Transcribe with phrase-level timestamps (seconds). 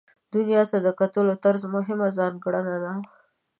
[0.33, 2.93] دنیا ته د کتلو طرز مهمه ځانګړنه ده.